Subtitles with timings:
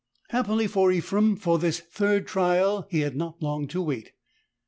[0.29, 4.13] Happily for Ephrem, for this third trial he had not long to wait.